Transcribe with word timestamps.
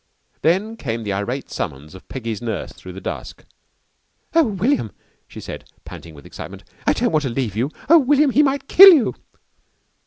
Then 0.41 0.77
came 0.77 1.03
the 1.03 1.13
irate 1.13 1.51
summons 1.51 1.93
of 1.93 2.07
Peggy's 2.09 2.41
nurse 2.41 2.73
through 2.73 2.93
the 2.93 2.99
dusk. 2.99 3.45
"Oh, 4.33 4.43
William," 4.43 4.91
she 5.27 5.39
said 5.39 5.69
panting 5.85 6.15
with 6.15 6.25
excitement, 6.25 6.63
"I 6.87 6.93
don't 6.93 7.11
want 7.11 7.21
to 7.21 7.29
leave 7.29 7.55
you. 7.55 7.69
Oh, 7.87 7.99
William, 7.99 8.31
he 8.31 8.41
might 8.41 8.67
kill 8.67 8.89
you!" 8.91 9.13